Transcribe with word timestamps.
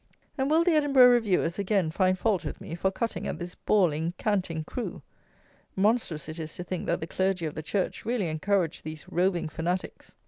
And 0.35 0.49
will 0.49 0.63
the 0.63 0.71
Edinburgh 0.71 1.11
Reviewers 1.11 1.59
again 1.59 1.91
find 1.91 2.17
fault 2.17 2.43
with 2.43 2.59
me 2.59 2.73
for 2.73 2.89
cutting 2.89 3.27
at 3.27 3.37
this 3.37 3.53
bawling, 3.53 4.15
canting 4.17 4.63
crew? 4.63 5.03
Monstrous 5.75 6.27
it 6.27 6.39
is 6.39 6.53
to 6.53 6.63
think 6.63 6.87
that 6.87 7.01
the 7.01 7.05
Clergy 7.05 7.45
of 7.45 7.53
the 7.53 7.61
Church 7.61 8.03
really 8.03 8.27
encourage 8.27 8.81
these 8.81 9.05
roving 9.09 9.47
fanatics. 9.47 10.15